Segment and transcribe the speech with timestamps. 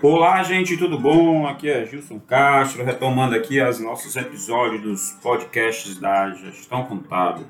[0.00, 1.44] Olá, gente, tudo bom?
[1.48, 7.44] Aqui é Gilson Castro, retomando aqui os nossos episódios dos podcasts da Gestão Contábil.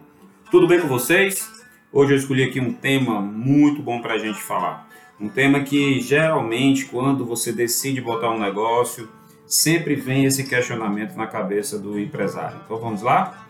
[0.50, 1.46] Tudo bem com vocês?
[1.92, 4.88] Hoje eu escolhi aqui um tema muito bom para a gente falar.
[5.20, 9.10] Um tema que geralmente, quando você decide botar um negócio,
[9.46, 12.62] sempre vem esse questionamento na cabeça do empresário.
[12.64, 13.46] Então vamos lá?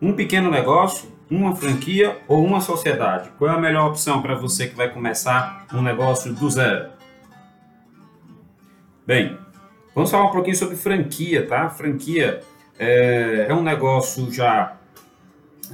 [0.00, 3.32] Um pequeno negócio, uma franquia ou uma sociedade?
[3.36, 6.99] Qual é a melhor opção para você que vai começar um negócio do zero?
[9.10, 9.36] Bem,
[9.92, 11.68] vamos falar um pouquinho sobre franquia, tá?
[11.68, 12.42] Franquia
[12.78, 14.76] é, é um negócio já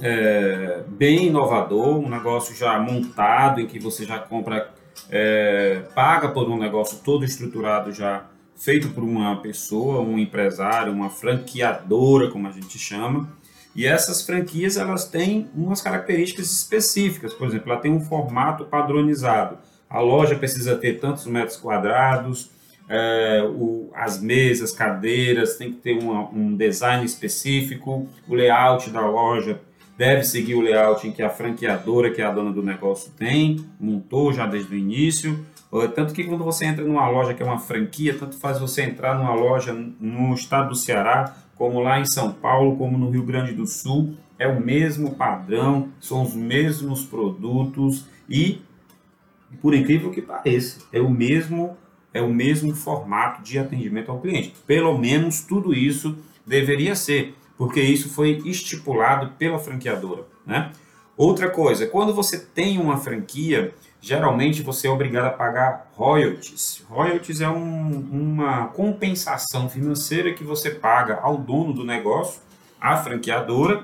[0.01, 4.73] é, bem inovador, um negócio já montado, em que você já compra,
[5.11, 11.11] é, paga por um negócio todo estruturado já feito por uma pessoa, um empresário, uma
[11.11, 13.31] franqueadora, como a gente chama.
[13.75, 17.35] E essas franquias elas têm umas características específicas.
[17.35, 19.59] Por exemplo, ela tem um formato padronizado.
[19.87, 22.56] A loja precisa ter tantos metros quadrados,
[22.89, 29.05] é, o, as mesas, cadeiras, tem que ter uma, um design específico, o layout da
[29.05, 29.59] loja
[29.97, 33.65] deve seguir o layout em que a franqueadora, que é a dona do negócio, tem,
[33.79, 35.43] montou já desde o início.
[35.95, 39.17] Tanto que quando você entra numa loja que é uma franquia, tanto faz você entrar
[39.17, 43.53] numa loja no estado do Ceará, como lá em São Paulo, como no Rio Grande
[43.53, 48.61] do Sul, é o mesmo padrão, são os mesmos produtos e,
[49.61, 51.75] por incrível que pareça, é o mesmo
[52.13, 54.53] é o mesmo formato de atendimento ao cliente.
[54.65, 60.71] Pelo menos tudo isso deveria ser, porque isso foi estipulado pela franqueadora, né?
[61.17, 66.85] Outra coisa, quando você tem uma franquia, geralmente você é obrigado a pagar royalties.
[66.87, 72.39] Royalties é um, uma compensação financeira que você paga ao dono do negócio,
[72.79, 73.83] à franqueadora,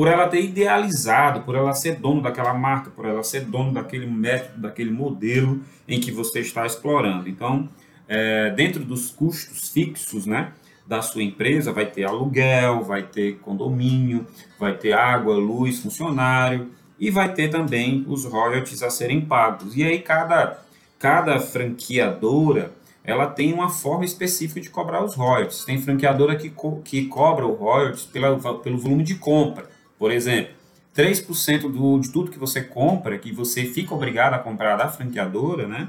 [0.00, 4.06] por ela ter idealizado, por ela ser dono daquela marca, por ela ser dono daquele
[4.06, 7.28] método, daquele modelo em que você está explorando.
[7.28, 7.68] Então,
[8.08, 10.54] é, dentro dos custos fixos, né,
[10.86, 14.26] da sua empresa, vai ter aluguel, vai ter condomínio,
[14.58, 19.76] vai ter água, luz, funcionário e vai ter também os royalties a serem pagos.
[19.76, 20.62] E aí cada
[20.98, 22.72] cada franqueadora
[23.04, 25.64] ela tem uma forma específica de cobrar os royalties.
[25.64, 29.68] Tem franqueadora que, co que cobra o royalties pela, pelo volume de compra.
[30.00, 30.54] Por exemplo,
[30.96, 35.68] 3% do, de tudo que você compra, que você fica obrigado a comprar da franqueadora,
[35.68, 35.88] né?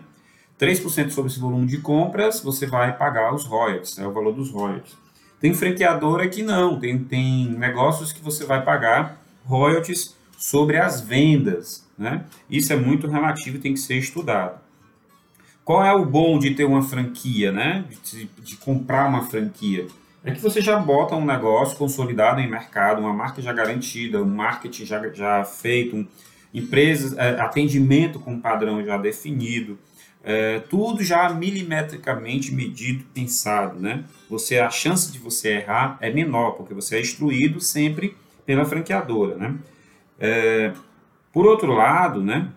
[0.60, 4.52] 3% sobre esse volume de compras, você vai pagar os royalties, é o valor dos
[4.52, 4.98] royalties.
[5.40, 11.88] Tem franqueadora que não, tem, tem negócios que você vai pagar royalties sobre as vendas,
[11.98, 12.26] né?
[12.50, 14.60] Isso é muito relativo e tem que ser estudado.
[15.64, 17.86] Qual é o bom de ter uma franquia, né?
[18.04, 19.88] De, de comprar uma franquia?
[20.24, 24.26] É que você já bota um negócio consolidado em mercado, uma marca já garantida, um
[24.26, 26.08] marketing já, já feito, um,
[26.54, 29.80] empresas, é, atendimento com padrão já definido,
[30.24, 34.04] é, tudo já milimetricamente medido, pensado, né?
[34.30, 38.16] Você a chance de você errar é menor porque você é instruído sempre
[38.46, 39.56] pela franqueadora, né?
[40.20, 40.74] É,
[41.34, 42.50] por outro lado, né?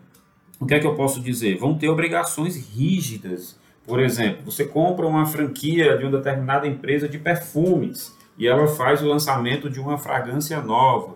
[0.60, 1.56] O que é que eu posso dizer?
[1.56, 7.18] Vão ter obrigações rígidas por exemplo, você compra uma franquia de uma determinada empresa de
[7.18, 11.12] perfumes e ela faz o lançamento de uma fragrância nova.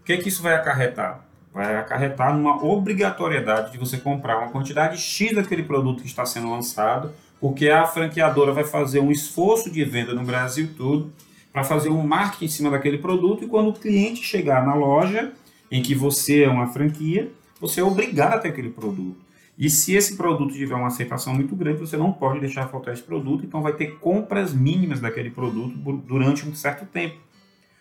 [0.00, 1.24] O que é que isso vai acarretar?
[1.52, 6.50] Vai acarretar numa obrigatoriedade de você comprar uma quantidade X daquele produto que está sendo
[6.50, 11.12] lançado, porque a franqueadora vai fazer um esforço de venda no Brasil todo
[11.52, 15.32] para fazer um marketing em cima daquele produto e quando o cliente chegar na loja
[15.70, 17.30] em que você é uma franquia,
[17.60, 19.27] você é obrigado a ter aquele produto.
[19.58, 23.02] E se esse produto tiver uma aceitação muito grande, você não pode deixar faltar esse
[23.02, 25.76] produto, então vai ter compras mínimas daquele produto
[26.06, 27.16] durante um certo tempo.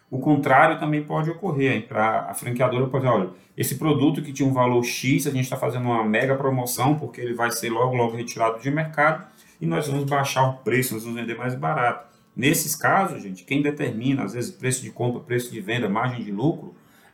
[0.10, 1.86] O contrário também pode ocorrer.
[1.88, 5.44] Para a franqueadora pode dizer, olha, esse produto que tinha um valor X, a gente
[5.44, 9.28] está fazendo uma mega promoção, porque ele vai ser logo, logo retirado de mercado,
[9.62, 12.08] e nós vamos baixar o preço, nós vamos vender mais barato.
[12.36, 16.32] Nesses casos, gente, quem determina, às vezes, preço de compra, preço de venda, margem de
[16.32, 16.74] lucro,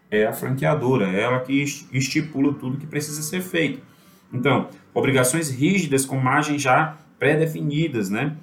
[0.10, 3.92] é a franqueadora, é ela que estipula tudo que precisa ser feito.
[4.34, 8.36] Então, obrigações rígidas com margens já pré-definidas, né?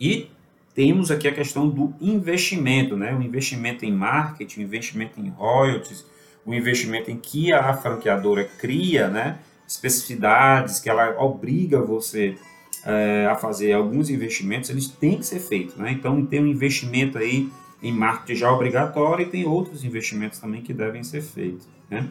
[0.00, 0.30] E
[0.74, 3.14] temos aqui a questão do investimento, né?
[3.14, 6.06] O investimento em marketing, o investimento em royalties,
[6.44, 9.38] o investimento em que a franqueadora cria, né?
[9.68, 12.36] Especificidades que ela obriga você
[12.84, 15.92] é, a fazer alguns investimentos, eles têm que ser feitos, né?
[15.92, 17.50] Então, tem um investimento aí
[17.82, 22.08] em marketing já obrigatório e tem outros investimentos também que devem ser feitos, né?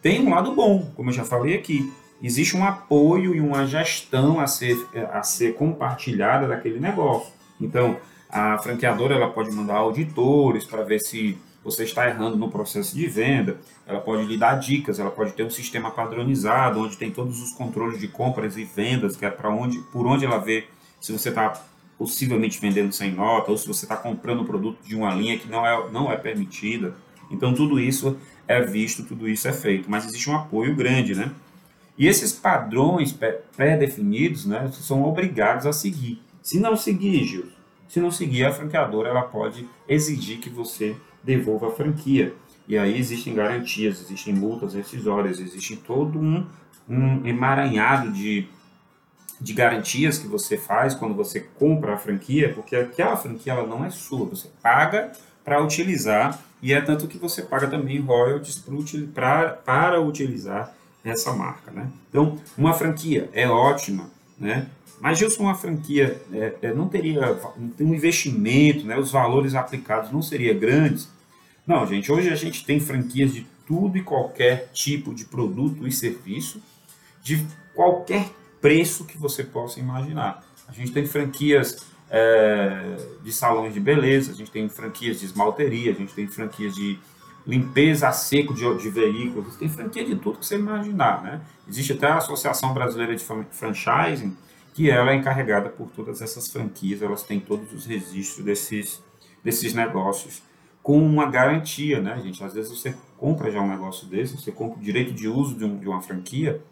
[0.00, 1.92] Tem um lado bom, como eu já falei aqui,
[2.22, 4.76] existe um apoio e uma gestão a ser,
[5.12, 7.32] a ser compartilhada daquele negócio.
[7.60, 7.96] Então,
[8.28, 13.06] a franqueadora ela pode mandar auditores para ver se você está errando no processo de
[13.06, 17.42] venda, ela pode lhe dar dicas, ela pode ter um sistema padronizado, onde tem todos
[17.42, 20.66] os controles de compras e vendas, que é para onde, por onde ela vê
[21.00, 21.60] se você está
[21.98, 25.66] possivelmente vendendo sem nota, ou se você está comprando produto de uma linha que não
[25.66, 26.94] é, não é permitida.
[27.30, 28.16] Então, tudo isso
[28.46, 31.30] é visto, tudo isso é feito, mas existe um apoio grande, né?
[31.98, 33.12] E esses padrões
[33.56, 36.22] pré-definidos, né, são obrigados a seguir.
[36.40, 37.46] Se não seguir, Gil,
[37.88, 42.34] se não seguir, a franqueadora ela pode exigir que você devolva a franquia.
[42.68, 46.46] E aí existem garantias, existem multas rescisórias, existe todo um,
[46.88, 48.46] um emaranhado de,
[49.40, 53.84] de garantias que você faz quando você compra a franquia, porque aquela franquia ela não
[53.84, 55.10] é sua, você paga
[55.42, 58.62] para utilizar e é tanto que você paga também royalties
[59.14, 60.77] para, para utilizar
[61.10, 61.88] essa marca, né?
[62.08, 64.68] Então, uma franquia é ótima, né?
[65.00, 67.38] Mas Gilson, uma franquia é, é, não teria
[67.80, 68.98] um investimento, né?
[68.98, 71.08] Os valores aplicados não seriam grandes.
[71.66, 72.10] Não, gente.
[72.10, 76.60] Hoje a gente tem franquias de tudo e qualquer tipo de produto e serviço,
[77.22, 78.28] de qualquer
[78.60, 80.44] preço que você possa imaginar.
[80.66, 85.92] A gente tem franquias é, de salões de beleza, a gente tem franquias de esmalteria,
[85.92, 86.98] a gente tem franquias de
[87.48, 91.40] limpeza a seco de, de veículos, tem franquia de tudo que você imaginar, né?
[91.66, 94.36] Existe até a Associação Brasileira de Franchising,
[94.74, 99.02] que ela é encarregada por todas essas franquias, elas têm todos os registros desses,
[99.42, 100.42] desses negócios
[100.82, 102.44] com uma garantia, né, gente?
[102.44, 105.64] Às vezes você compra já um negócio desse, você compra o direito de uso de,
[105.64, 106.62] um, de uma franquia,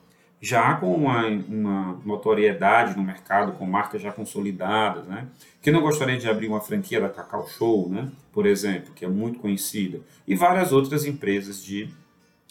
[0.41, 5.27] já com uma, uma notoriedade no mercado, com marcas já consolidadas, né?
[5.63, 8.11] Quem não gostaria de abrir uma franquia da Cacau Show, né?
[8.33, 11.89] Por exemplo, que é muito conhecida, e várias outras empresas de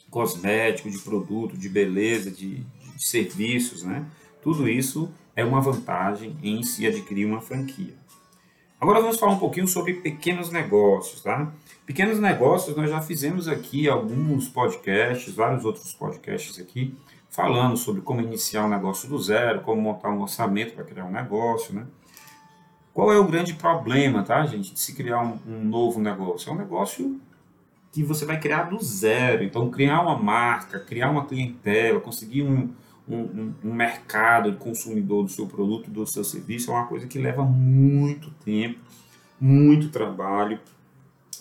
[0.09, 4.05] cosmético, de produto, de beleza, de, de serviços, né?
[4.41, 7.93] Tudo isso é uma vantagem em se adquirir uma franquia.
[8.85, 11.51] Agora vamos falar um pouquinho sobre pequenos negócios, tá?
[11.87, 16.95] Pequenos negócios, nós já fizemos aqui alguns podcasts, vários outros podcasts aqui,
[17.27, 21.11] falando sobre como iniciar um negócio do zero, como montar um orçamento para criar um
[21.11, 21.87] negócio, né?
[22.93, 26.51] Qual é o grande problema, tá, gente, de se criar um, um, novo negócio?
[26.51, 27.19] É um negócio
[27.91, 29.43] que você vai criar do zero.
[29.43, 32.69] Então, criar uma marca, criar uma clientela, conseguir um,
[33.07, 37.19] um, um mercado de consumidor do seu produto, do seu serviço, é uma coisa que
[37.19, 38.79] leva muito tempo,
[39.39, 40.59] muito trabalho.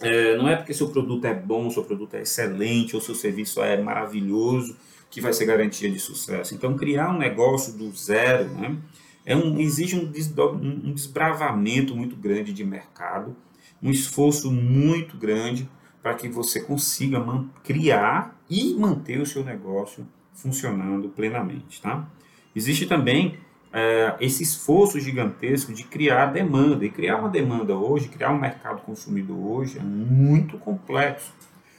[0.01, 3.63] É, não é porque seu produto é bom, seu produto é excelente, ou seu serviço
[3.63, 4.77] é maravilhoso,
[5.11, 6.55] que vai ser garantia de sucesso.
[6.55, 8.77] Então, criar um negócio do zero né,
[9.25, 10.13] é um, exige um,
[10.59, 13.35] um desbravamento muito grande de mercado,
[13.83, 15.69] um esforço muito grande
[16.03, 17.25] para que você consiga
[17.63, 21.81] criar e manter o seu negócio funcionando plenamente.
[21.81, 22.07] Tá?
[22.55, 23.39] Existe também
[23.73, 26.85] é, esse esforço gigantesco de criar demanda.
[26.85, 31.33] E criar uma demanda hoje, criar um mercado consumidor hoje é muito complexo.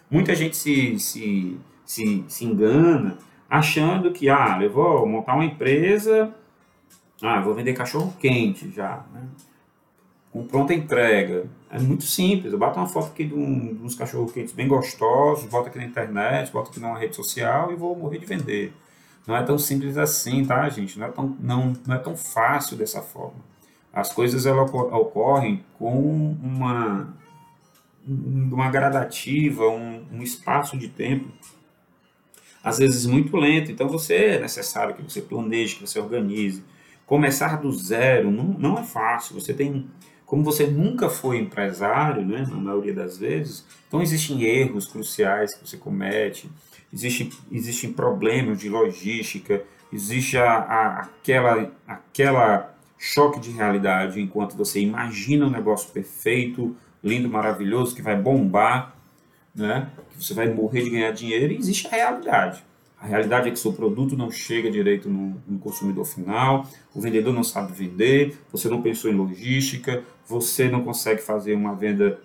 [0.09, 3.17] Muita gente se, se se, se engana
[3.49, 6.33] achando que, ah, eu vou montar uma empresa,
[7.21, 9.21] ah, vou vender cachorro quente já, né?
[10.35, 11.45] Com pronta entrega.
[11.69, 14.67] É muito simples, eu bato uma foto aqui de, um, de uns cachorro quentes bem
[14.67, 18.73] gostosos, boto aqui na internet, boto aqui numa rede social e vou morrer de vender.
[19.25, 20.99] Não é tão simples assim, tá, gente?
[20.99, 23.39] Não é tão, não, não é tão fácil dessa forma.
[23.93, 27.13] As coisas elas ocorrem com uma,
[28.05, 31.31] uma gradativa, um, um espaço de tempo
[32.61, 33.71] às vezes muito lento.
[33.71, 36.61] Então você é necessário que você planeje, que você organize.
[37.05, 39.39] Começar do zero não, não é fácil.
[39.39, 39.87] Você tem,
[40.25, 45.67] como você nunca foi empresário, né, na maioria das vezes, então existem erros cruciais que
[45.67, 46.49] você comete,
[46.91, 49.63] existem, existem problemas de logística,
[49.93, 57.29] existe a, a, aquela, aquela choque de realidade enquanto você imagina um negócio perfeito, lindo,
[57.29, 58.95] maravilhoso, que vai bombar
[59.55, 59.89] né?
[60.11, 62.63] que você vai morrer de ganhar dinheiro, e existe a realidade.
[62.99, 67.33] A realidade é que seu produto não chega direito no, no, consumidor final, o vendedor
[67.33, 72.19] não sabe vender, você não pensou em logística, você não consegue fazer uma venda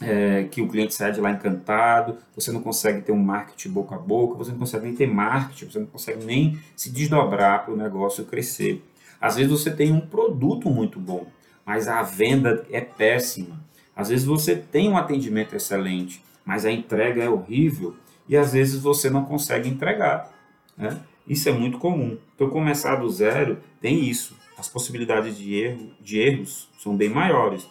[0.00, 3.94] é, que o cliente saia de lá encantado, você não consegue ter um marketing boca
[3.94, 7.74] a boca, você não consegue nem ter marketing, você não consegue nem se desdobrar para
[7.74, 8.84] o negócio crescer.
[9.20, 11.26] Às vezes você tem um produto muito bom,
[11.66, 13.58] mas a venda é péssima.
[13.94, 17.96] Às vezes você tem um atendimento excelente, mas a entrega é horrível
[18.28, 20.30] e às vezes você não consegue entregar.
[20.76, 20.96] Né?
[21.26, 22.16] Isso é muito comum.
[22.34, 24.36] Então, começar do zero tem isso.
[24.58, 27.66] As possibilidades de, erro, de erros são bem maiores.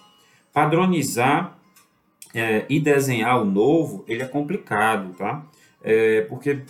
[0.54, 1.58] Padronizar
[2.34, 5.46] é, e desenhar o novo, ele é complicado, tá?
[5.84, 6.62] É, porque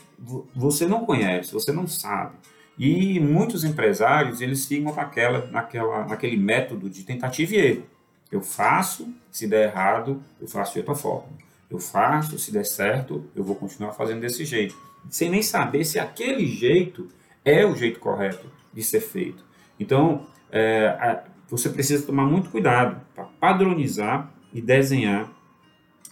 [0.55, 2.36] você não conhece, você não sabe.
[2.77, 7.83] E muitos empresários, eles ficam naquela, naquela, naquele método de tentativa e erro.
[8.31, 11.29] Eu faço, se der errado, eu faço de outra forma.
[11.69, 14.75] Eu faço, se der certo, eu vou continuar fazendo desse jeito,
[15.09, 17.07] sem nem saber se aquele jeito
[17.43, 19.47] é o jeito correto de ser feito.
[19.79, 25.31] Então, é, a, você precisa tomar muito cuidado para padronizar e desenhar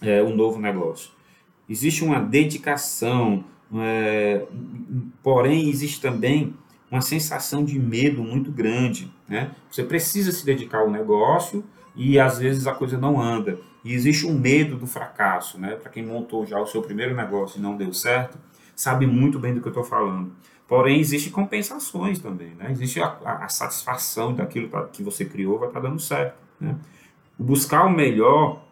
[0.00, 1.10] é, um novo negócio.
[1.68, 3.44] Existe uma dedicação,
[3.74, 4.46] é,
[5.22, 6.54] porém existe também
[6.90, 9.12] uma sensação de medo muito grande.
[9.28, 9.50] Né?
[9.70, 13.58] Você precisa se dedicar ao negócio e às vezes a coisa não anda.
[13.84, 15.58] E existe um medo do fracasso.
[15.58, 15.76] Né?
[15.76, 18.38] Para quem montou já o seu primeiro negócio e não deu certo,
[18.74, 20.32] sabe muito bem do que eu estou falando.
[20.68, 22.54] Porém, existem compensações também.
[22.56, 22.72] Né?
[22.72, 26.36] Existe a, a, satisfação daquilo que você criou vai estar tá dando certo.
[26.60, 26.76] Né?
[27.38, 28.64] Buscar o melhor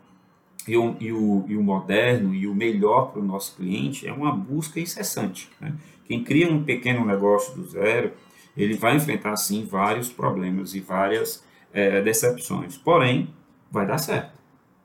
[0.66, 4.12] e o, e o, e o moderno e o melhor para o nosso cliente é
[4.12, 5.48] uma busca incessante.
[5.60, 5.72] Né?
[6.06, 8.12] Quem cria um pequeno negócio do zero,
[8.56, 12.76] ele vai enfrentar, sim, vários problemas e várias é, decepções.
[12.76, 13.32] Porém,
[13.70, 14.32] vai dar certo.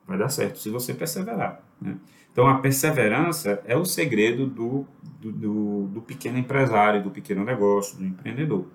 [0.08, 1.62] Vai dar certo se você perseverar.
[1.82, 1.96] Né?
[2.32, 4.86] Então, a perseverança é o segredo do,
[5.20, 8.66] do, do, do pequeno empresário, do pequeno negócio, do empreendedor.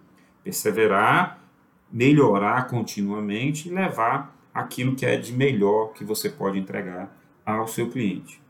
[0.42, 1.40] Perseverar,
[1.90, 7.90] melhorar continuamente e levar aquilo que é de melhor que você pode entregar ao seu
[7.90, 8.40] cliente.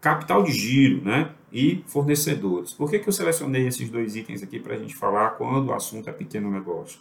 [0.00, 2.72] Capital de giro né, e fornecedores.
[2.72, 5.74] Por que, que eu selecionei esses dois itens aqui para a gente falar quando o
[5.74, 7.00] assunto é pequeno negócio?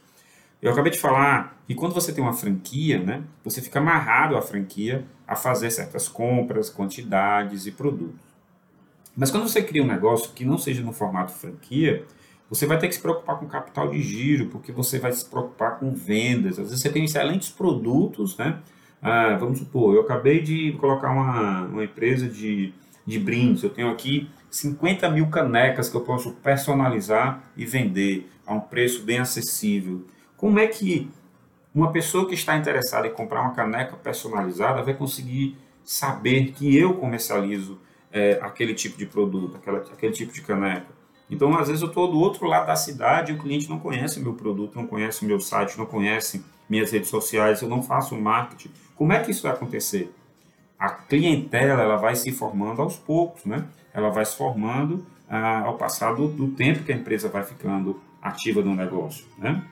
[0.61, 4.41] Eu acabei de falar que quando você tem uma franquia, né, você fica amarrado à
[4.41, 8.19] franquia a fazer certas compras, quantidades e produtos.
[9.15, 12.05] Mas quando você cria um negócio que não seja no formato franquia,
[12.49, 15.79] você vai ter que se preocupar com capital de giro, porque você vai se preocupar
[15.79, 16.53] com vendas.
[16.53, 18.59] Às vezes você tem excelentes produtos, né?
[19.01, 22.73] Ah, vamos supor, eu acabei de colocar uma, uma empresa de,
[23.05, 28.55] de brindes, eu tenho aqui 50 mil canecas que eu posso personalizar e vender a
[28.55, 30.05] um preço bem acessível.
[30.38, 31.10] Como é que
[31.74, 36.94] uma pessoa que está interessada em comprar uma caneca personalizada vai conseguir saber que eu
[36.94, 37.79] comercializo
[38.12, 40.96] é, aquele tipo de produto, aquela, aquele tipo de caneca?
[41.29, 44.20] Então, às vezes, eu estou do outro lado da cidade e o cliente não conhece
[44.20, 48.72] meu produto, não conhece meu site, não conhece minhas redes sociais, eu não faço marketing.
[48.96, 50.13] Como é que isso vai acontecer?
[50.79, 53.65] A clientela ela vai se formando aos poucos, né?
[53.94, 58.00] Ela vai se formando ah, ao passar do, do, tempo que a empresa vai ficando
[58.22, 59.63] ativa no negócio, né?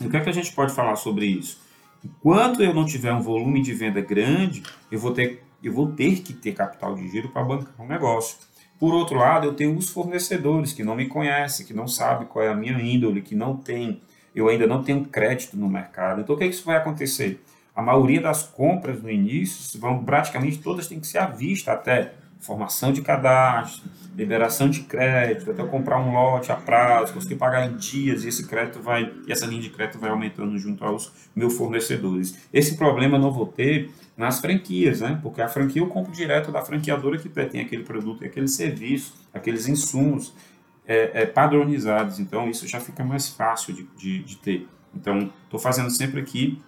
[0.00, 1.62] O que é que a gente pode falar sobre isso?
[2.04, 6.20] Enquanto eu não tiver um volume de venda grande, eu vou ter, eu vou ter
[6.20, 8.36] que ter capital de giro para bancar um negócio.
[8.78, 12.44] Por outro lado, eu tenho os fornecedores que não me conhecem, que não sabem qual
[12.44, 14.02] é a minha índole, que não tem,
[14.34, 16.20] eu ainda não tenho crédito no mercado.
[16.20, 17.42] Então, o que, é que isso vai acontecer?
[17.74, 22.12] A maioria das compras no início vão praticamente todas têm que ser à vista, até
[22.44, 27.66] formação de cadastro, liberação de crédito, até eu comprar um lote a prazo, conseguir pagar
[27.66, 31.10] em dias e esse crédito vai, e essa linha de crédito vai aumentando junto aos
[31.34, 32.36] meus fornecedores.
[32.52, 35.18] Esse problema eu não vou ter nas franquias, né?
[35.22, 39.14] Porque a franquia eu compro direto da franqueadora que tem aquele produto e aquele serviço,
[39.32, 40.32] aqueles insumos
[40.86, 42.20] é, é, padronizados.
[42.20, 44.68] Então isso já fica mais fácil de, de, de ter.
[44.94, 46.60] Então estou fazendo sempre aqui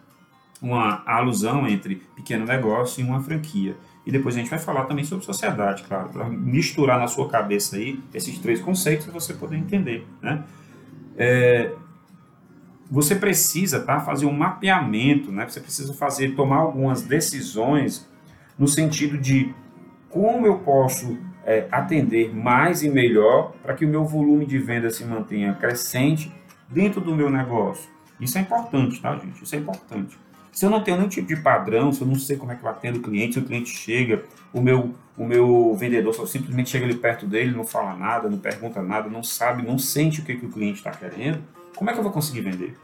[0.66, 3.76] uma alusão entre pequeno negócio e uma franquia.
[4.04, 7.76] E depois a gente vai falar também sobre sociedade, claro, para misturar na sua cabeça
[7.76, 10.44] aí esses três conceitos e você poder entender, né?
[11.16, 11.73] É,
[12.90, 15.49] você precisa tá, fazer um mapeamento, né?
[15.49, 18.08] Você precisa fazer, tomar algumas decisões
[18.58, 19.52] no sentido de
[20.08, 24.88] como eu posso é, atender mais e melhor para que o meu volume de venda
[24.90, 26.32] se mantenha crescente
[26.68, 27.90] dentro do meu negócio.
[28.20, 29.42] Isso é importante, tá, gente?
[29.42, 30.18] Isso é importante.
[30.56, 32.64] Se eu não tenho nenhum tipo de padrão, se eu não sei como é que
[32.64, 36.70] eu atendo o cliente, se o cliente chega, o meu, o meu vendedor só simplesmente
[36.70, 40.25] chega ali perto dele, não fala nada, não pergunta nada, não sabe, não sente o
[40.25, 41.42] que, que o cliente está querendo,
[41.75, 42.75] como é que eu vou conseguir vender?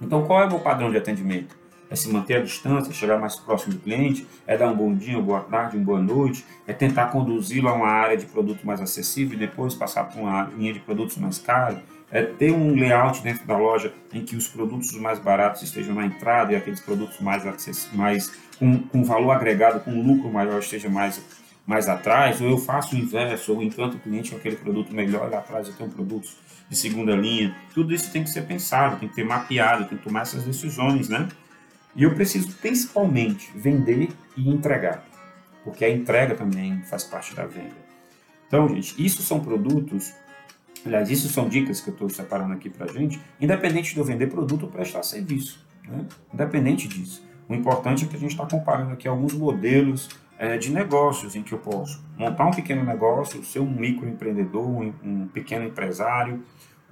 [0.00, 1.54] Então, qual é o meu padrão de atendimento?
[1.90, 5.18] É se manter à distância, chegar mais próximo do cliente, é dar um bom dia,
[5.18, 8.80] uma boa tarde, uma boa noite, é tentar conduzi-lo a uma área de produto mais
[8.80, 11.78] acessível e depois passar para uma linha de produtos mais caros,
[12.10, 16.06] é ter um layout dentro da loja em que os produtos mais baratos estejam na
[16.06, 17.42] entrada e aqueles produtos mais,
[17.92, 21.20] mais com, com valor agregado, com lucro maior, esteja mais,
[21.66, 25.30] mais atrás, ou eu faço o inverso, ou encanto o cliente com aquele produto melhor,
[25.30, 26.36] lá atrás eu tenho produtos
[26.68, 27.54] de segunda linha.
[27.74, 31.08] Tudo isso tem que ser pensado, tem que ter mapeado, tem que tomar essas decisões,
[31.08, 31.28] né?
[31.94, 35.04] E eu preciso principalmente vender e entregar,
[35.64, 37.86] porque a entrega também faz parte da venda.
[38.46, 40.14] Então, gente, isso são produtos
[40.86, 44.28] Aliás, isso são dicas que eu estou separando aqui para gente, independente de eu vender
[44.28, 45.66] produto ou prestar serviço.
[45.86, 46.06] Né?
[46.32, 47.26] Independente disso.
[47.48, 51.42] O importante é que a gente está comparando aqui alguns modelos é, de negócios em
[51.42, 56.42] que eu posso montar um pequeno negócio, ser um microempreendedor, um, um pequeno empresário,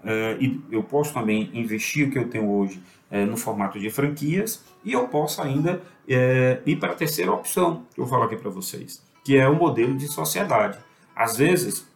[0.02, 3.90] é, e eu posso também investir o que eu tenho hoje é, no formato de
[3.90, 8.26] franquias, e eu posso ainda é, ir para a terceira opção que eu vou falar
[8.26, 10.78] aqui para vocês, que é o modelo de sociedade.
[11.14, 11.86] Às vezes,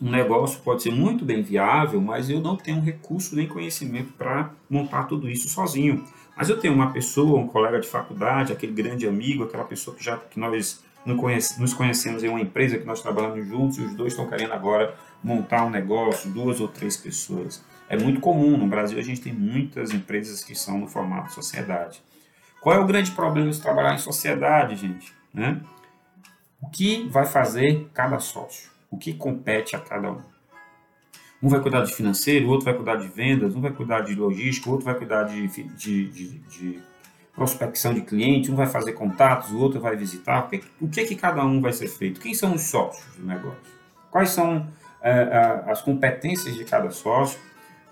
[0.00, 4.50] um negócio pode ser muito bem viável, mas eu não tenho recurso nem conhecimento para
[4.68, 6.04] montar tudo isso sozinho.
[6.34, 10.02] Mas eu tenho uma pessoa, um colega de faculdade, aquele grande amigo, aquela pessoa que
[10.02, 14.12] já que nós nos conhecemos em uma empresa que nós trabalhamos juntos e os dois
[14.12, 17.62] estão querendo agora montar um negócio, duas ou três pessoas.
[17.88, 22.02] É muito comum, no Brasil a gente tem muitas empresas que são no formato sociedade.
[22.60, 25.12] Qual é o grande problema de trabalhar em sociedade, gente?
[25.32, 25.60] Né?
[26.60, 28.70] O que vai fazer cada sócio?
[28.90, 30.20] O que compete a cada um?
[31.42, 34.68] Um vai cuidar de financeiro, outro vai cuidar de vendas, um vai cuidar de logística,
[34.68, 36.78] outro vai cuidar de, de, de, de
[37.34, 40.44] prospecção de cliente, um vai fazer contatos, o outro vai visitar.
[40.44, 42.20] O que, o que, que cada um vai ser feito?
[42.20, 43.60] Quem são os sócios do negócio?
[44.10, 44.66] Quais são
[45.00, 47.38] é, as competências de cada sócio?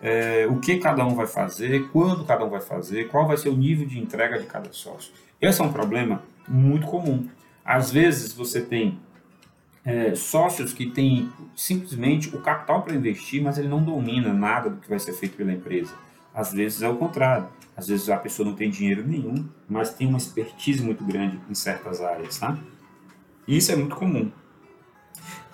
[0.03, 1.89] É, o que cada um vai fazer?
[1.91, 3.09] Quando cada um vai fazer?
[3.09, 5.13] Qual vai ser o nível de entrega de cada sócio?
[5.41, 7.27] Esse é um problema muito comum.
[7.65, 8.99] Às vezes você tem
[9.89, 14.77] é, sócios que têm simplesmente o capital para investir, mas ele não domina nada do
[14.77, 15.95] que vai ser feito pela empresa.
[16.35, 17.49] Às vezes é o contrário.
[17.75, 21.55] Às vezes a pessoa não tem dinheiro nenhum, mas tem uma expertise muito grande em
[21.55, 22.59] certas áreas, tá?
[23.47, 24.31] Isso é muito comum.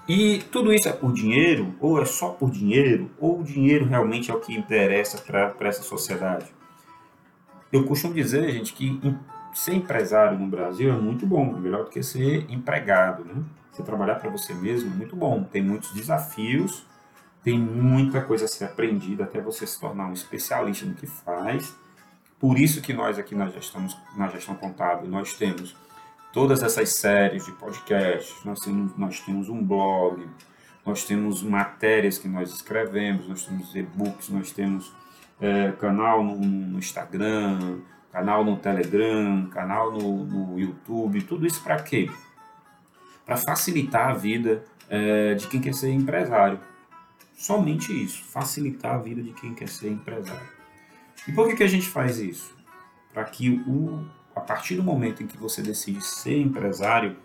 [0.08, 4.32] E tudo isso é por dinheiro, ou é só por dinheiro, ou o dinheiro realmente
[4.32, 6.46] é o que interessa para essa sociedade?
[7.72, 9.00] Eu costumo dizer, gente, que
[9.52, 13.40] ser empresário no Brasil é muito bom, é melhor do que ser empregado, né?
[13.74, 16.86] Você trabalhar para você mesmo é muito bom, tem muitos desafios,
[17.42, 21.74] tem muita coisa a ser aprendida até você se tornar um especialista no que faz.
[22.38, 23.84] Por isso que nós aqui na gestão,
[24.16, 25.74] na gestão contábil, nós temos
[26.32, 30.24] todas essas séries de podcasts, nós temos, nós temos um blog,
[30.86, 34.92] nós temos matérias que nós escrevemos, nós temos e-books, nós temos
[35.40, 37.80] é, canal no, no, Instagram,
[38.12, 42.08] canal no Telegram, canal no, no YouTube, tudo isso para quê?
[43.24, 46.60] Para facilitar a vida é, de quem quer ser empresário.
[47.34, 50.48] Somente isso, facilitar a vida de quem quer ser empresário.
[51.26, 52.54] E por que, que a gente faz isso?
[53.12, 57.16] Para que o, a partir do momento em que você decide ser empresário,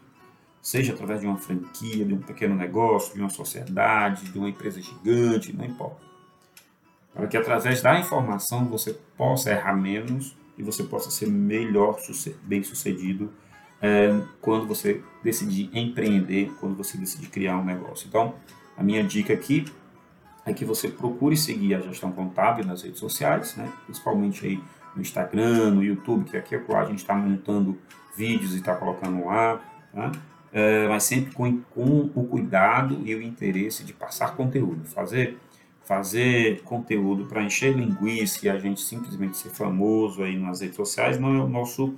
[0.61, 4.81] seja através de uma franquia, de um pequeno negócio, de uma sociedade, de uma empresa
[4.81, 6.05] gigante, não importa.
[7.13, 11.97] Para que através da informação você possa errar menos e você possa ser melhor,
[12.43, 13.31] bem sucedido
[13.81, 18.07] é, quando você decidir empreender, quando você decidir criar um negócio.
[18.07, 18.35] Então,
[18.77, 19.65] a minha dica aqui
[20.45, 23.71] é que você procure seguir a gestão contábil nas redes sociais, né?
[23.85, 24.59] principalmente aí
[24.95, 27.77] no Instagram, no YouTube, que aqui é a gente está montando
[28.15, 29.61] vídeos e está colocando lá,
[29.93, 30.11] tá?
[30.51, 35.37] é, mas sempre com, com o cuidado e o interesse de passar conteúdo, fazer
[35.83, 41.19] fazer conteúdo para encher linguiça e a gente simplesmente ser famoso aí nas redes sociais
[41.19, 41.95] não é o nosso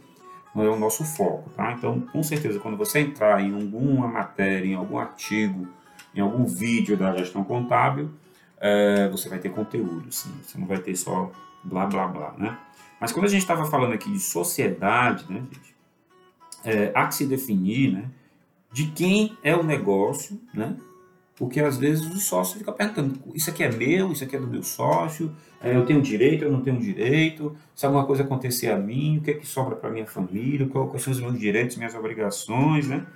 [0.54, 1.72] não é o nosso foco, tá?
[1.72, 5.68] Então, com certeza, quando você entrar em alguma matéria, em algum artigo,
[6.14, 8.10] em algum vídeo da gestão contábil,
[8.60, 10.32] é, você vai ter conteúdo, sim.
[10.44, 11.32] Você não vai ter só
[11.64, 12.58] blá blá blá, né?
[13.00, 15.76] Mas quando a gente estava falando aqui de sociedade, né, gente,
[16.64, 18.10] é, há que se definir, né,
[18.72, 20.76] de quem é o negócio, né?
[21.42, 24.46] Porque às vezes o sócio fica perguntando: isso aqui é meu, isso aqui é do
[24.46, 28.78] meu sócio, é, eu tenho direito, eu não tenho direito, se alguma coisa acontecer a
[28.78, 31.96] mim, o que é que sobra para minha família, quais são os meus direitos, minhas
[31.96, 33.08] obrigações, né?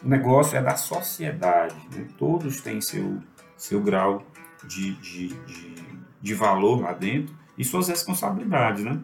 [0.00, 2.06] O negócio é da sociedade, né?
[2.16, 3.18] todos têm seu,
[3.56, 4.22] seu grau
[4.64, 5.74] de, de, de,
[6.22, 9.00] de valor lá dentro e suas responsabilidades, né?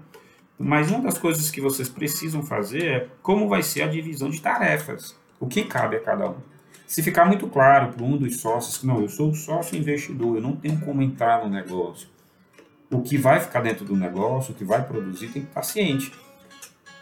[0.57, 4.41] Mas uma das coisas que vocês precisam fazer é como vai ser a divisão de
[4.41, 6.54] tarefas, o que cabe a cada um.
[6.87, 10.43] Se ficar muito claro para um dos sócios que não, eu sou sócio investidor, eu
[10.43, 12.09] não tenho como entrar no negócio.
[12.91, 16.13] O que vai ficar dentro do negócio, o que vai produzir, tem que estar ciente.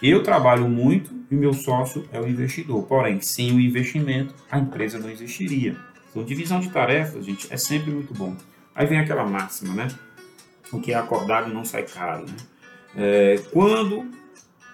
[0.03, 2.85] Eu trabalho muito e o meu sócio é o investidor.
[2.85, 5.77] Porém, sem o investimento, a empresa não existiria.
[6.11, 8.37] Então, divisão de tarefas, gente, é sempre muito bom.
[8.75, 9.88] Aí vem aquela máxima, né?
[10.73, 12.37] O que é acordado não sai caro, né?
[12.97, 14.11] É, quando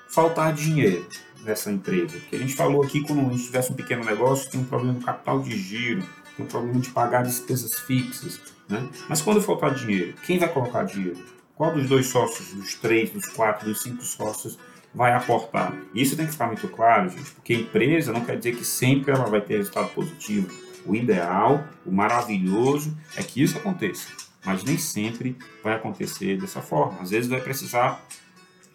[0.08, 1.06] faltar dinheiro
[1.44, 4.60] nessa empresa, porque a gente falou aqui quando a gente tivesse um pequeno negócio, tem
[4.60, 6.02] um problema no capital de giro,
[6.36, 8.88] tem um problema de pagar despesas fixas, né?
[9.08, 11.18] Mas quando faltar dinheiro, quem vai colocar dinheiro?
[11.54, 14.58] Qual dos dois sócios, dos três, dos quatro, dos cinco sócios
[14.94, 15.74] vai aportar?
[15.94, 19.24] Isso tem que ficar muito claro, gente, porque empresa não quer dizer que sempre ela
[19.24, 20.48] vai ter resultado positivo
[20.88, 24.08] o ideal, o maravilhoso é que isso aconteça,
[24.44, 27.00] mas nem sempre vai acontecer dessa forma.
[27.02, 28.02] Às vezes vai precisar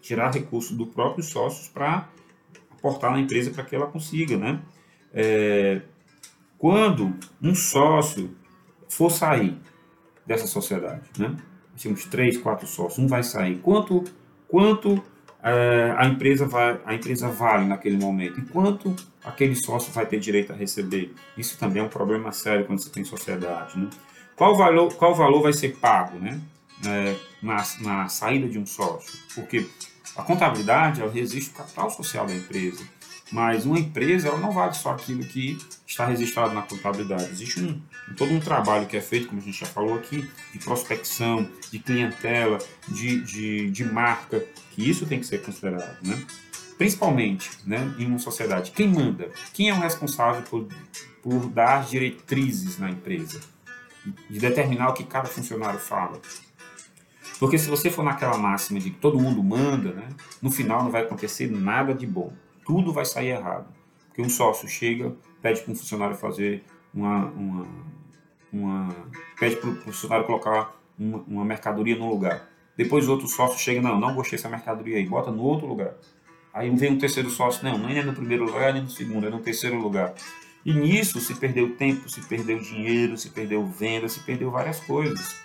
[0.01, 2.07] tirar recursos do próprio sócios para
[2.83, 4.59] aportar na empresa para que ela consiga, né?
[5.13, 5.81] É,
[6.57, 8.35] quando um sócio
[8.89, 9.57] for sair
[10.25, 11.35] dessa sociedade, né?
[11.81, 13.57] Temos três, quatro sócios, um vai sair.
[13.59, 14.03] Quanto,
[14.47, 15.01] quanto
[15.41, 18.39] é, a, empresa vai, a empresa vale naquele momento?
[18.39, 21.13] E quanto aquele sócio vai ter direito a receber?
[21.37, 23.79] Isso também é um problema sério quando você tem sociedade.
[23.79, 23.89] Né?
[24.35, 26.39] Qual, valor, qual valor vai ser pago né?
[26.85, 29.19] É, na, na saída de um sócio?
[29.33, 29.67] Porque
[30.15, 32.83] a contabilidade ela resiste o capital social da empresa.
[33.31, 37.31] Mas uma empresa ela não vale só aquilo que está registrado na contabilidade.
[37.31, 37.81] Existe um,
[38.15, 41.79] todo um trabalho que é feito, como a gente já falou aqui, de prospecção, de
[41.79, 45.97] clientela, de, de, de marca, que isso tem que ser considerado.
[46.03, 46.23] Né?
[46.77, 48.71] Principalmente né, em uma sociedade.
[48.71, 49.31] Quem manda?
[49.51, 50.67] Quem é o responsável por,
[51.23, 53.41] por dar diretrizes na empresa?
[54.29, 56.21] De determinar o que cada funcionário fala.
[57.43, 60.07] Porque se você for naquela máxima de que todo mundo manda, né,
[60.41, 62.31] no final não vai acontecer nada de bom
[62.65, 63.67] tudo vai sair errado.
[64.07, 67.25] Porque um sócio chega, pede para um funcionário fazer uma.
[67.31, 67.67] uma,
[68.51, 68.95] uma
[69.39, 72.47] pede para o funcionário colocar uma, uma mercadoria no lugar.
[72.77, 75.93] Depois outro sócio chega, não, não gostei dessa mercadoria aí, bota no outro lugar.
[76.53, 79.29] Aí vem um terceiro sócio, não, nem é no primeiro lugar, nem no segundo, é
[79.29, 80.13] no terceiro lugar.
[80.65, 85.35] E nisso se perdeu tempo, se perdeu dinheiro, se perdeu venda, se perdeu várias coisas.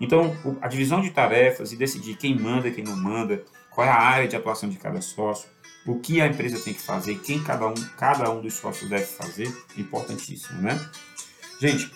[0.00, 3.96] Então, a divisão de tarefas e decidir quem manda, quem não manda, qual é a
[3.96, 5.48] área de atuação de cada sócio,
[5.86, 9.06] o que a empresa tem que fazer, quem cada um, cada um dos sócios deve
[9.06, 10.78] fazer, importantíssimo, né?
[11.60, 11.90] Gente,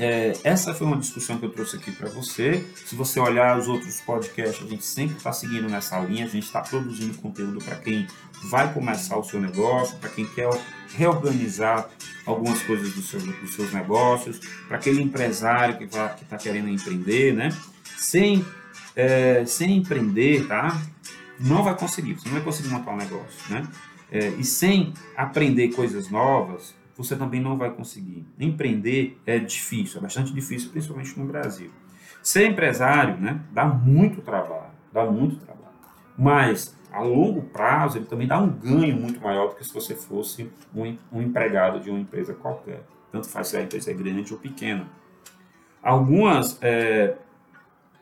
[0.00, 2.64] é, essa foi uma discussão que eu trouxe aqui para você.
[2.86, 6.44] Se você olhar os outros podcasts, a gente sempre está seguindo nessa linha, a gente
[6.46, 8.06] está produzindo conteúdo para quem
[8.44, 10.48] vai começar o seu negócio, para quem quer
[10.96, 11.88] reorganizar
[12.26, 17.50] algumas coisas do seu, dos seus negócios, para aquele empresário que está querendo empreender, né?
[17.96, 18.44] Sem,
[18.96, 20.80] é, sem empreender, tá?
[21.40, 23.66] não vai conseguir, você não vai conseguir montar um negócio, né?
[24.12, 28.26] É, e sem aprender coisas novas, você também não vai conseguir.
[28.38, 31.70] Empreender é difícil, é bastante difícil, principalmente no Brasil.
[32.22, 35.60] Ser empresário, né, dá muito trabalho, dá muito trabalho.
[36.18, 39.94] Mas a longo prazo ele também dá um ganho muito maior do que se você
[39.94, 42.82] fosse um, um empregado de uma empresa qualquer.
[43.10, 44.86] Tanto faz se a empresa é grande ou pequena.
[45.82, 47.16] Algumas, é,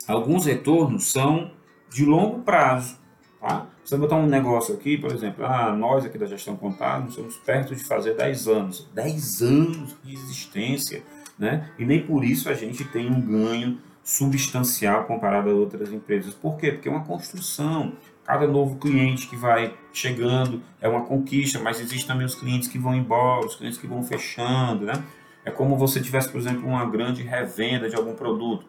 [0.07, 1.53] alguns retornos são
[1.89, 2.98] de longo prazo.
[3.41, 3.67] Tá?
[3.85, 7.37] Você vai botar um negócio aqui, por exemplo, ah, nós aqui da gestão contábil somos
[7.37, 8.89] perto de fazer 10 anos.
[8.93, 11.03] 10 anos de existência,
[11.39, 11.71] né?
[11.79, 16.35] E nem por isso a gente tem um ganho substancial comparado a outras empresas.
[16.35, 16.73] Por quê?
[16.73, 17.93] Porque é uma construção.
[18.25, 22.79] Cada novo cliente que vai chegando é uma conquista, mas existem também os clientes que
[22.79, 25.03] vão embora, os clientes que vão fechando, né?
[25.45, 28.67] É como você tivesse, por exemplo, uma grande revenda de algum produto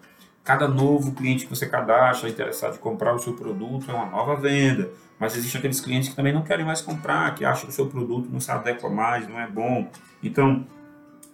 [0.50, 4.36] cada novo cliente que você cadastra interessado em comprar o seu produto é uma nova
[4.36, 4.90] venda.
[5.20, 7.86] Mas existem aqueles clientes que também não querem mais comprar, que acham que o seu
[7.86, 9.88] produto não se adequa mais, não é bom.
[10.24, 10.66] Então,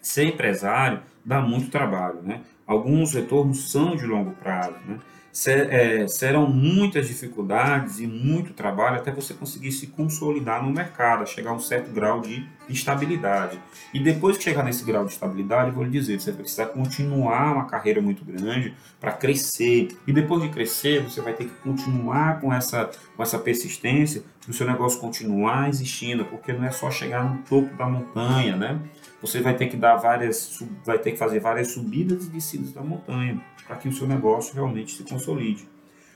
[0.01, 2.41] ser empresário dá muito trabalho, né?
[2.67, 4.99] Alguns retornos são de longo prazo, né?
[5.31, 11.25] ser, é, serão muitas dificuldades e muito trabalho até você conseguir se consolidar no mercado,
[11.25, 13.59] chegar a um certo grau de estabilidade.
[13.93, 17.65] E depois que chegar nesse grau de estabilidade, vou lhe dizer, você vai continuar uma
[17.65, 19.97] carreira muito grande para crescer.
[20.05, 24.51] E depois de crescer, você vai ter que continuar com essa, com essa persistência para
[24.51, 28.79] o seu negócio continuar existindo, porque não é só chegar no topo da montanha, né?
[29.21, 32.81] Você vai ter que dar várias, vai ter que fazer várias subidas e descidas da
[32.81, 35.67] montanha para que o seu negócio realmente se consolide.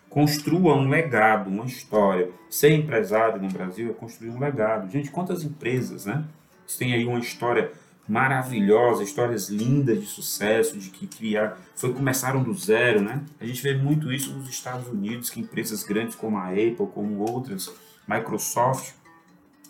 [0.10, 2.32] Construa um legado, uma história.
[2.50, 4.90] Ser empresário no Brasil é construir um legado.
[4.92, 6.26] Gente, quantas empresas, né?
[6.78, 7.72] Tem aí uma história
[8.08, 13.24] maravilhosa, histórias lindas de sucesso, de que criar, foi começaram do zero, né?
[13.40, 17.20] A gente vê muito isso nos Estados Unidos, que empresas grandes como a Apple, como
[17.20, 17.72] outras,
[18.08, 18.94] Microsoft,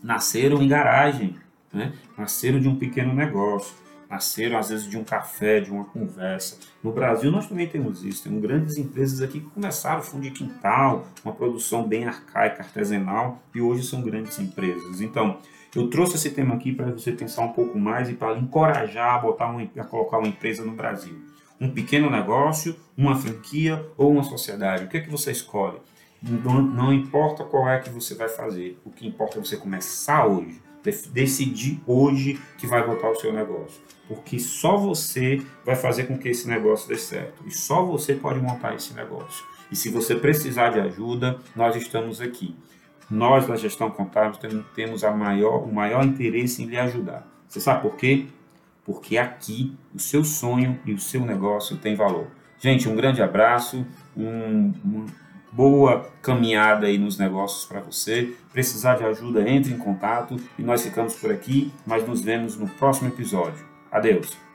[0.01, 1.35] nasceram em garagem,
[1.73, 1.93] né?
[2.17, 3.75] Nasceram de um pequeno negócio
[4.09, 6.57] nasceram às vezes de um café, de uma conversa.
[6.83, 11.07] No Brasil nós também temos isso, temos grandes empresas aqui que começaram fundo de quintal,
[11.23, 14.99] uma produção bem arcaica, artesanal, e hoje são grandes empresas.
[14.99, 15.37] Então,
[15.75, 19.19] eu trouxe esse tema aqui para você pensar um pouco mais e para encorajar a,
[19.19, 21.15] botar uma, a colocar uma empresa no Brasil.
[21.59, 24.85] Um pequeno negócio, uma franquia ou uma sociedade.
[24.85, 25.77] O que é que você escolhe?
[26.21, 30.25] Não, não importa qual é que você vai fazer, o que importa é você começar
[30.25, 30.61] hoje
[31.11, 33.81] decidir hoje que vai botar o seu negócio.
[34.07, 37.43] Porque só você vai fazer com que esse negócio dê certo.
[37.45, 39.45] E só você pode montar esse negócio.
[39.71, 42.55] E se você precisar de ajuda, nós estamos aqui.
[43.09, 44.39] Nós, da gestão contábil,
[44.75, 47.27] temos a maior, o maior interesse em lhe ajudar.
[47.47, 48.27] Você sabe por quê?
[48.85, 52.27] Porque aqui o seu sonho e o seu negócio têm valor.
[52.59, 55.05] Gente, um grande abraço, um, um
[55.51, 58.35] boa caminhada aí nos negócios para você.
[58.51, 62.67] Precisar de ajuda, entre em contato e nós ficamos por aqui, mas nos vemos no
[62.67, 63.65] próximo episódio.
[63.91, 64.48] Adeus!